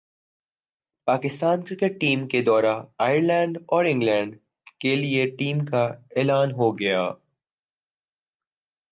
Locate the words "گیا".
6.79-7.01